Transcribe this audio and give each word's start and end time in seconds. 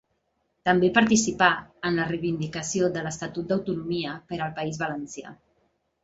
També 0.67 0.87
participà 0.93 1.49
en 1.89 1.99
la 1.99 2.07
reivindicació 2.11 2.89
de 2.95 3.03
l'estatut 3.07 3.51
d'autonomia 3.51 4.15
per 4.31 4.39
al 4.47 4.55
País 4.61 4.81
Valencià. 4.85 5.35